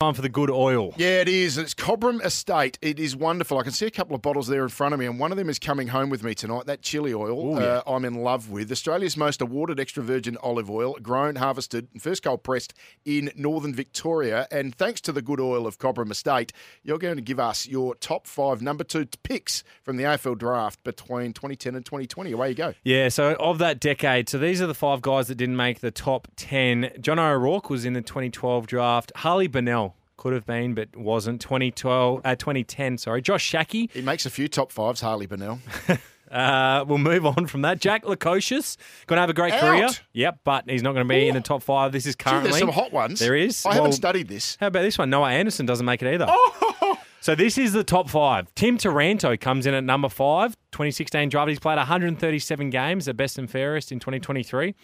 Time 0.00 0.14
for 0.14 0.22
the 0.22 0.28
good 0.28 0.48
oil. 0.48 0.94
Yeah, 0.96 1.22
it 1.22 1.28
is. 1.28 1.58
It's 1.58 1.74
Cobram 1.74 2.24
Estate. 2.24 2.78
It 2.80 3.00
is 3.00 3.16
wonderful. 3.16 3.58
I 3.58 3.64
can 3.64 3.72
see 3.72 3.86
a 3.86 3.90
couple 3.90 4.14
of 4.14 4.22
bottles 4.22 4.46
there 4.46 4.62
in 4.62 4.68
front 4.68 4.94
of 4.94 5.00
me, 5.00 5.06
and 5.06 5.18
one 5.18 5.32
of 5.32 5.38
them 5.38 5.50
is 5.50 5.58
coming 5.58 5.88
home 5.88 6.08
with 6.08 6.22
me 6.22 6.36
tonight. 6.36 6.66
That 6.66 6.82
chili 6.82 7.12
oil 7.12 7.56
Ooh, 7.56 7.60
yeah. 7.60 7.66
uh, 7.66 7.82
I'm 7.84 8.04
in 8.04 8.14
love 8.14 8.48
with. 8.48 8.70
Australia's 8.70 9.16
most 9.16 9.40
awarded 9.40 9.80
extra 9.80 10.04
virgin 10.04 10.36
olive 10.40 10.70
oil, 10.70 10.94
grown, 11.02 11.34
harvested, 11.34 11.88
and 11.92 12.00
first 12.00 12.22
cold 12.22 12.44
pressed 12.44 12.74
in 13.04 13.32
northern 13.34 13.74
Victoria. 13.74 14.46
And 14.52 14.72
thanks 14.72 15.00
to 15.00 15.10
the 15.10 15.20
good 15.20 15.40
oil 15.40 15.66
of 15.66 15.80
Cobram 15.80 16.12
Estate, 16.12 16.52
you're 16.84 16.98
going 16.98 17.16
to 17.16 17.20
give 17.20 17.40
us 17.40 17.66
your 17.66 17.96
top 17.96 18.28
five 18.28 18.62
number 18.62 18.84
two 18.84 19.04
picks 19.24 19.64
from 19.82 19.96
the 19.96 20.04
AFL 20.04 20.38
draft 20.38 20.80
between 20.84 21.32
2010 21.32 21.74
and 21.74 21.84
2020. 21.84 22.30
Away 22.30 22.50
you 22.50 22.54
go. 22.54 22.72
Yeah, 22.84 23.08
so 23.08 23.34
of 23.40 23.58
that 23.58 23.80
decade, 23.80 24.28
so 24.28 24.38
these 24.38 24.62
are 24.62 24.68
the 24.68 24.74
five 24.74 25.02
guys 25.02 25.26
that 25.26 25.34
didn't 25.34 25.56
make 25.56 25.80
the 25.80 25.90
top 25.90 26.28
10. 26.36 26.92
John 27.00 27.18
O'Rourke 27.18 27.68
was 27.68 27.84
in 27.84 27.94
the 27.94 28.00
2012 28.00 28.68
draft. 28.68 29.10
Harley 29.16 29.48
Bennell 29.48 29.87
could 30.18 30.34
have 30.34 30.44
been, 30.44 30.74
but 30.74 30.94
wasn't. 30.94 31.40
2012, 31.40 32.20
uh, 32.24 32.36
2010, 32.36 32.98
sorry. 32.98 33.22
Josh 33.22 33.42
Schache. 33.50 33.90
He 33.90 34.02
makes 34.02 34.26
a 34.26 34.30
few 34.30 34.48
top 34.48 34.70
fives, 34.70 35.00
Harley 35.00 35.26
Bennell. 35.26 35.60
Uh, 36.30 36.84
we'll 36.86 36.98
move 36.98 37.24
on 37.24 37.46
from 37.46 37.62
that. 37.62 37.80
Jack 37.80 38.04
Lukosius, 38.04 38.76
going 39.06 39.16
to 39.16 39.22
have 39.22 39.30
a 39.30 39.32
great 39.32 39.54
Out. 39.54 39.60
career. 39.62 39.88
Yep, 40.12 40.40
but 40.44 40.68
he's 40.68 40.82
not 40.82 40.92
going 40.92 41.08
to 41.08 41.10
be 41.10 41.26
in 41.26 41.34
the 41.34 41.40
top 41.40 41.62
five. 41.62 41.90
This 41.90 42.04
is 42.04 42.16
Gee, 42.16 42.24
currently. 42.24 42.50
there's 42.50 42.58
some 42.60 42.68
hot 42.68 42.92
ones. 42.92 43.18
There 43.18 43.34
is. 43.34 43.64
I 43.64 43.70
Well, 43.70 43.76
haven't 43.78 43.92
studied 43.92 44.28
this. 44.28 44.58
How 44.60 44.66
about 44.66 44.82
this 44.82 44.98
one? 44.98 45.08
Noah 45.08 45.30
Anderson 45.30 45.64
doesn't 45.64 45.86
make 45.86 46.02
it 46.02 46.12
either. 46.12 46.26
Oh! 46.28 46.98
So 47.20 47.34
this 47.34 47.56
is 47.58 47.72
the 47.72 47.82
top 47.82 48.10
five. 48.10 48.46
Tim 48.54 48.76
Taranto 48.78 49.36
comes 49.38 49.64
in 49.66 49.72
at 49.74 49.82
number 49.84 50.08
five, 50.10 50.54
2016 50.72 51.30
draft. 51.30 51.48
He's 51.48 51.58
played 51.58 51.76
137 51.76 52.70
games, 52.70 53.06
the 53.06 53.14
best 53.14 53.38
and 53.38 53.50
fairest 53.50 53.90
in 53.90 53.98
2023. 53.98 54.74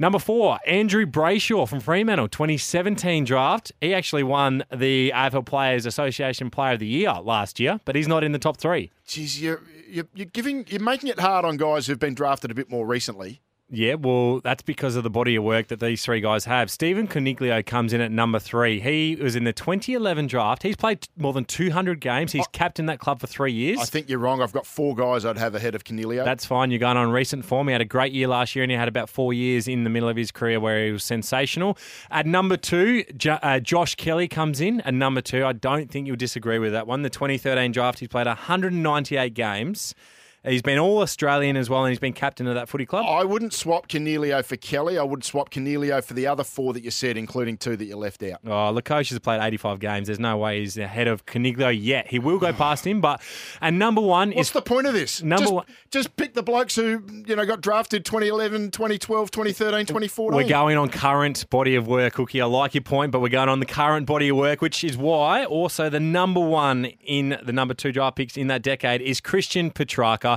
Number 0.00 0.18
four, 0.18 0.58
Andrew 0.66 1.04
Brayshaw 1.04 1.68
from 1.68 1.80
Fremantle, 1.80 2.28
2017 2.28 3.22
draft. 3.26 3.70
He 3.82 3.92
actually 3.92 4.22
won 4.22 4.64
the 4.74 5.12
AFL 5.14 5.44
Players 5.44 5.84
Association 5.84 6.48
Player 6.48 6.72
of 6.72 6.78
the 6.78 6.86
Year 6.86 7.12
last 7.22 7.60
year, 7.60 7.80
but 7.84 7.94
he's 7.94 8.08
not 8.08 8.24
in 8.24 8.32
the 8.32 8.38
top 8.38 8.56
three. 8.56 8.90
Geez, 9.06 9.42
you're, 9.42 9.60
you're, 9.86 10.08
you're 10.14 10.24
giving, 10.24 10.64
you're 10.68 10.80
making 10.80 11.10
it 11.10 11.20
hard 11.20 11.44
on 11.44 11.58
guys 11.58 11.86
who've 11.86 11.98
been 11.98 12.14
drafted 12.14 12.50
a 12.50 12.54
bit 12.54 12.70
more 12.70 12.86
recently. 12.86 13.42
Yeah, 13.72 13.94
well, 13.94 14.40
that's 14.40 14.62
because 14.62 14.96
of 14.96 15.04
the 15.04 15.10
body 15.10 15.36
of 15.36 15.44
work 15.44 15.68
that 15.68 15.78
these 15.78 16.04
three 16.04 16.20
guys 16.20 16.44
have. 16.44 16.70
Stephen 16.72 17.06
Coniglio 17.06 17.64
comes 17.64 17.92
in 17.92 18.00
at 18.00 18.10
number 18.10 18.40
three. 18.40 18.80
He 18.80 19.16
was 19.20 19.36
in 19.36 19.44
the 19.44 19.52
2011 19.52 20.26
draft. 20.26 20.64
He's 20.64 20.74
played 20.74 21.06
more 21.16 21.32
than 21.32 21.44
200 21.44 22.00
games. 22.00 22.32
He's 22.32 22.48
captained 22.48 22.88
that 22.88 22.98
club 22.98 23.20
for 23.20 23.28
three 23.28 23.52
years. 23.52 23.78
I 23.80 23.84
think 23.84 24.08
you're 24.08 24.18
wrong. 24.18 24.42
I've 24.42 24.52
got 24.52 24.66
four 24.66 24.96
guys 24.96 25.24
I'd 25.24 25.38
have 25.38 25.54
ahead 25.54 25.76
of 25.76 25.84
Coniglio. 25.84 26.24
That's 26.24 26.44
fine. 26.44 26.72
You're 26.72 26.80
going 26.80 26.96
on 26.96 27.12
recent 27.12 27.44
form. 27.44 27.68
He 27.68 27.72
had 27.72 27.80
a 27.80 27.84
great 27.84 28.12
year 28.12 28.26
last 28.26 28.56
year 28.56 28.64
and 28.64 28.72
he 28.72 28.76
had 28.76 28.88
about 28.88 29.08
four 29.08 29.32
years 29.32 29.68
in 29.68 29.84
the 29.84 29.90
middle 29.90 30.08
of 30.08 30.16
his 30.16 30.32
career 30.32 30.58
where 30.58 30.84
he 30.86 30.90
was 30.90 31.04
sensational. 31.04 31.78
At 32.10 32.26
number 32.26 32.56
two, 32.56 33.04
jo- 33.16 33.38
uh, 33.40 33.60
Josh 33.60 33.94
Kelly 33.94 34.26
comes 34.26 34.60
in. 34.60 34.80
At 34.80 34.94
number 34.94 35.20
two, 35.20 35.46
I 35.46 35.52
don't 35.52 35.88
think 35.90 36.08
you'll 36.08 36.16
disagree 36.16 36.58
with 36.58 36.72
that 36.72 36.88
one. 36.88 37.02
The 37.02 37.10
2013 37.10 37.70
draft, 37.70 38.00
he's 38.00 38.08
played 38.08 38.26
198 38.26 39.32
games. 39.34 39.94
He's 40.42 40.62
been 40.62 40.78
all 40.78 41.02
Australian 41.02 41.58
as 41.58 41.68
well 41.68 41.84
and 41.84 41.90
he's 41.90 41.98
been 41.98 42.14
captain 42.14 42.46
of 42.46 42.54
that 42.54 42.68
footy 42.68 42.86
club. 42.86 43.04
I 43.06 43.24
wouldn't 43.24 43.52
swap 43.52 43.88
Coniglio 43.88 44.42
for 44.42 44.56
Kelly. 44.56 44.96
I 44.96 45.02
would 45.02 45.22
swap 45.22 45.50
Coniglio 45.50 46.02
for 46.02 46.14
the 46.14 46.26
other 46.26 46.44
four 46.44 46.72
that 46.72 46.82
you 46.82 46.90
said, 46.90 47.18
including 47.18 47.58
two 47.58 47.76
that 47.76 47.84
you 47.84 47.96
left 47.96 48.22
out. 48.22 48.40
Oh, 48.46 48.72
Lukosius 48.74 49.10
has 49.10 49.18
played 49.18 49.42
85 49.42 49.80
games. 49.80 50.06
There's 50.06 50.18
no 50.18 50.38
way 50.38 50.60
he's 50.60 50.78
ahead 50.78 51.08
of 51.08 51.26
Coniglio 51.26 51.68
yet. 51.78 52.06
He 52.06 52.18
will 52.18 52.38
go 52.38 52.52
past 52.54 52.86
him, 52.86 53.02
but 53.02 53.20
and 53.60 53.78
number 53.78 54.00
one 54.00 54.30
What's 54.30 54.48
is 54.48 54.52
the 54.52 54.62
point 54.62 54.86
of 54.86 54.94
this? 54.94 55.22
Number 55.22 55.42
just, 55.42 55.52
one- 55.52 55.66
just 55.90 56.16
pick 56.16 56.32
the 56.32 56.42
blokes 56.42 56.74
who 56.74 57.02
you 57.26 57.36
know 57.36 57.44
got 57.44 57.60
drafted 57.60 58.06
2011, 58.06 58.70
2012, 58.70 59.30
2013, 59.30 59.86
2014. 59.86 60.34
We're 60.34 60.48
going 60.48 60.78
on 60.78 60.88
current 60.88 61.50
body 61.50 61.74
of 61.74 61.86
work, 61.86 62.14
Cookie. 62.14 62.40
I 62.40 62.46
like 62.46 62.74
your 62.74 62.82
point, 62.82 63.12
but 63.12 63.20
we're 63.20 63.28
going 63.28 63.50
on 63.50 63.60
the 63.60 63.66
current 63.66 64.06
body 64.06 64.30
of 64.30 64.38
work, 64.38 64.62
which 64.62 64.84
is 64.84 64.96
why 64.96 65.44
also 65.44 65.90
the 65.90 66.00
number 66.00 66.40
one 66.40 66.86
in 67.04 67.38
the 67.44 67.52
number 67.52 67.74
two 67.74 67.92
draft 67.92 68.16
picks 68.16 68.38
in 68.38 68.46
that 68.46 68.62
decade 68.62 69.02
is 69.02 69.20
Christian 69.20 69.70
Petracca. 69.70 70.29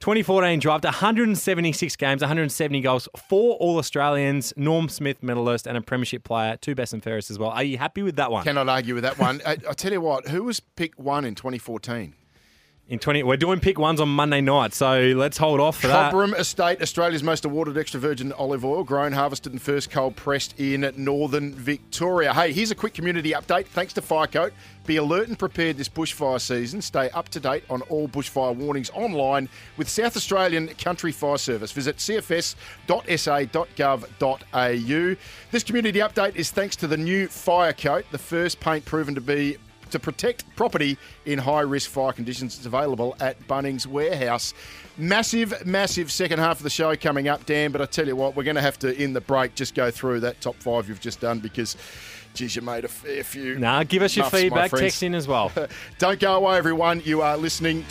2014 0.00 0.58
draft, 0.58 0.84
176 0.84 1.96
games, 1.96 2.22
170 2.22 2.80
goals, 2.80 3.08
four 3.28 3.56
All 3.56 3.78
Australians, 3.78 4.52
Norm 4.56 4.88
Smith 4.88 5.22
medalist, 5.22 5.66
and 5.66 5.76
a 5.76 5.80
Premiership 5.80 6.24
player, 6.24 6.56
two 6.56 6.74
best 6.74 6.92
and 6.92 7.02
fairest 7.02 7.30
as 7.30 7.38
well. 7.38 7.50
Are 7.50 7.64
you 7.64 7.78
happy 7.78 8.02
with 8.02 8.16
that 8.16 8.30
one? 8.30 8.44
Cannot 8.44 8.68
argue 8.68 8.94
with 8.94 9.04
that 9.04 9.18
one. 9.18 9.40
I, 9.46 9.52
uh, 9.66 9.70
I 9.70 9.72
tell 9.72 9.92
you 9.92 10.00
what, 10.00 10.28
who 10.28 10.44
was 10.44 10.60
pick 10.60 10.98
one 10.98 11.24
in 11.24 11.34
2014? 11.34 12.14
In 12.88 13.00
20, 13.00 13.24
we're 13.24 13.36
doing 13.36 13.58
pick 13.58 13.80
ones 13.80 14.00
on 14.00 14.08
Monday 14.08 14.40
night, 14.40 14.72
so 14.72 15.12
let's 15.16 15.36
hold 15.36 15.58
off 15.58 15.80
for 15.80 15.88
that. 15.88 16.12
Cobram 16.12 16.38
Estate, 16.38 16.80
Australia's 16.80 17.24
most 17.24 17.44
awarded 17.44 17.76
extra 17.76 17.98
virgin 17.98 18.30
olive 18.32 18.64
oil, 18.64 18.84
grown, 18.84 19.10
harvested, 19.10 19.50
and 19.50 19.60
first 19.60 19.90
cold 19.90 20.14
pressed 20.14 20.54
in 20.60 20.92
northern 20.96 21.52
Victoria. 21.52 22.32
Hey, 22.32 22.52
here's 22.52 22.70
a 22.70 22.76
quick 22.76 22.94
community 22.94 23.32
update. 23.32 23.66
Thanks 23.66 23.92
to 23.94 24.02
Firecoat. 24.02 24.52
Be 24.86 24.98
alert 24.98 25.26
and 25.26 25.36
prepared 25.36 25.76
this 25.76 25.88
bushfire 25.88 26.40
season. 26.40 26.80
Stay 26.80 27.10
up 27.10 27.28
to 27.30 27.40
date 27.40 27.64
on 27.68 27.82
all 27.82 28.06
bushfire 28.06 28.54
warnings 28.54 28.90
online 28.90 29.48
with 29.76 29.88
South 29.88 30.16
Australian 30.16 30.68
Country 30.68 31.10
Fire 31.10 31.38
Service. 31.38 31.72
Visit 31.72 31.96
cfs.sa.gov.au. 31.96 32.56
This 35.50 35.64
community 35.64 35.98
update 35.98 36.36
is 36.36 36.52
thanks 36.52 36.76
to 36.76 36.86
the 36.86 36.96
new 36.96 37.26
Firecoat, 37.26 38.04
the 38.12 38.18
first 38.18 38.60
paint 38.60 38.84
proven 38.84 39.16
to 39.16 39.20
be 39.20 39.56
to 39.90 39.98
protect 39.98 40.44
property 40.56 40.98
in 41.24 41.38
high 41.38 41.60
risk 41.60 41.90
fire 41.90 42.12
conditions. 42.12 42.56
It's 42.56 42.66
available 42.66 43.16
at 43.20 43.46
Bunnings 43.46 43.86
Warehouse. 43.86 44.54
Massive, 44.98 45.66
massive 45.66 46.10
second 46.10 46.38
half 46.38 46.58
of 46.58 46.62
the 46.62 46.70
show 46.70 46.96
coming 46.96 47.28
up, 47.28 47.44
Dan. 47.46 47.70
But 47.72 47.82
I 47.82 47.86
tell 47.86 48.06
you 48.06 48.16
what, 48.16 48.36
we're 48.36 48.44
going 48.44 48.56
to 48.56 48.62
have 48.62 48.78
to, 48.80 49.02
in 49.02 49.12
the 49.12 49.20
break, 49.20 49.54
just 49.54 49.74
go 49.74 49.90
through 49.90 50.20
that 50.20 50.40
top 50.40 50.56
five 50.56 50.88
you've 50.88 51.00
just 51.00 51.20
done 51.20 51.38
because, 51.38 51.76
geez, 52.34 52.56
you 52.56 52.62
made 52.62 52.84
a 52.84 52.88
fair 52.88 53.22
few. 53.22 53.58
Nah, 53.58 53.84
give 53.84 54.02
us 54.02 54.16
your 54.16 54.24
muffs, 54.24 54.32
my 54.32 54.40
feedback. 54.40 54.70
Text 54.70 55.02
in 55.02 55.14
as 55.14 55.28
well. 55.28 55.52
Don't 55.98 56.18
go 56.18 56.36
away, 56.36 56.56
everyone. 56.56 57.02
You 57.04 57.20
are 57.22 57.36
listening 57.36 57.84